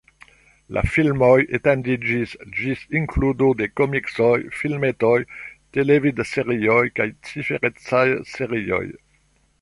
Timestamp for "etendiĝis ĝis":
1.57-2.81